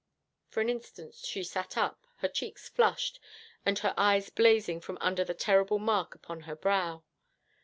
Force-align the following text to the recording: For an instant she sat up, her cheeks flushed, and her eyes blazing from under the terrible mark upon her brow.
For 0.49 0.61
an 0.61 0.69
instant 0.69 1.13
she 1.13 1.43
sat 1.43 1.77
up, 1.77 2.07
her 2.21 2.27
cheeks 2.27 2.67
flushed, 2.67 3.19
and 3.63 3.77
her 3.77 3.93
eyes 3.95 4.31
blazing 4.31 4.81
from 4.81 4.97
under 4.99 5.23
the 5.23 5.35
terrible 5.35 5.77
mark 5.77 6.15
upon 6.15 6.41
her 6.49 6.55
brow. 6.55 7.03